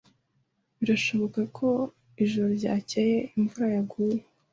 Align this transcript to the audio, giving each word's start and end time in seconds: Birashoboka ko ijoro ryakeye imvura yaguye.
Birashoboka 0.79 1.41
ko 1.57 1.69
ijoro 2.23 2.47
ryakeye 2.59 3.17
imvura 3.37 3.65
yaguye. 3.75 4.19